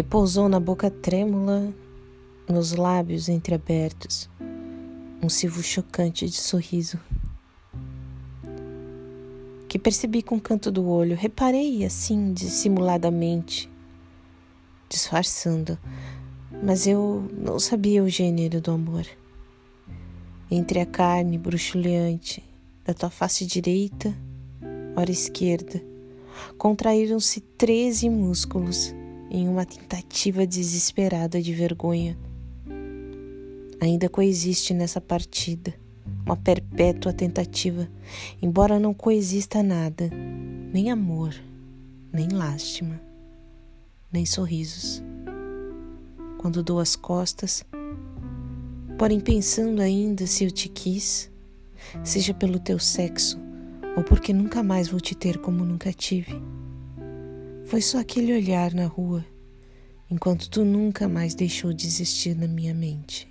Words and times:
Repousou 0.00 0.48
na 0.48 0.58
boca 0.58 0.90
trêmula, 0.90 1.74
nos 2.48 2.72
lábios 2.72 3.28
entreabertos, 3.28 4.30
um 5.22 5.28
silvo 5.28 5.62
chocante 5.62 6.26
de 6.26 6.36
sorriso. 6.36 6.98
Que 9.68 9.78
percebi 9.78 10.22
com 10.22 10.36
o 10.36 10.40
canto 10.40 10.70
do 10.70 10.88
olho, 10.88 11.14
reparei 11.14 11.84
assim, 11.84 12.32
dissimuladamente, 12.32 13.70
disfarçando, 14.88 15.78
mas 16.62 16.86
eu 16.86 17.28
não 17.36 17.58
sabia 17.58 18.02
o 18.02 18.08
gênero 18.08 18.58
do 18.58 18.70
amor. 18.70 19.04
Entre 20.50 20.80
a 20.80 20.86
carne 20.86 21.36
bruxuleante 21.36 22.42
da 22.86 22.94
tua 22.94 23.10
face 23.10 23.44
direita, 23.44 24.16
hora 24.96 25.10
esquerda, 25.10 25.84
contraíram-se 26.56 27.40
treze 27.40 28.08
músculos 28.08 28.94
em 29.30 29.48
uma 29.48 29.64
tentativa 29.64 30.46
desesperada 30.46 31.40
de 31.40 31.54
vergonha. 31.54 32.18
Ainda 33.80 34.08
coexiste 34.08 34.74
nessa 34.74 35.00
partida 35.00 35.72
uma 36.26 36.36
perpétua 36.36 37.12
tentativa, 37.12 37.88
embora 38.42 38.78
não 38.78 38.92
coexista 38.92 39.62
nada, 39.62 40.10
nem 40.72 40.90
amor, 40.90 41.34
nem 42.12 42.28
lástima, 42.28 43.00
nem 44.12 44.26
sorrisos. 44.26 45.02
Quando 46.38 46.62
dou 46.62 46.78
as 46.78 46.96
costas, 46.96 47.64
porém 48.98 49.20
pensando 49.20 49.80
ainda 49.80 50.26
se 50.26 50.44
eu 50.44 50.50
te 50.50 50.68
quis, 50.68 51.30
seja 52.04 52.34
pelo 52.34 52.58
teu 52.58 52.78
sexo 52.78 53.38
ou 53.96 54.04
porque 54.04 54.32
nunca 54.32 54.62
mais 54.62 54.88
vou 54.88 55.00
te 55.00 55.14
ter 55.14 55.38
como 55.38 55.64
nunca 55.64 55.92
tive. 55.92 56.40
Foi 57.70 57.80
só 57.80 58.00
aquele 58.00 58.32
olhar 58.32 58.74
na 58.74 58.86
rua, 58.86 59.24
enquanto 60.10 60.50
tu 60.50 60.64
nunca 60.64 61.08
mais 61.08 61.36
deixou 61.36 61.72
de 61.72 61.86
existir 61.86 62.34
na 62.34 62.48
minha 62.48 62.74
mente. 62.74 63.29